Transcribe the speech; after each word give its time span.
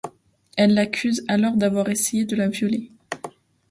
Elle 0.57 0.73
l'accuse 0.73 1.23
alors 1.27 1.55
d'avoir 1.55 1.87
essayé 1.89 2.25
de 2.25 2.35
la 2.35 2.47
violer. 2.47 2.89